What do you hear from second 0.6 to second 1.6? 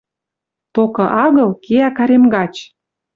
Токы агыл,